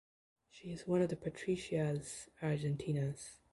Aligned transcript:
She 0.49 0.71
is 0.71 0.87
one 0.87 1.03
of 1.03 1.09
the 1.09 1.15
Patricias 1.15 2.27
Argentinas. 2.41 3.33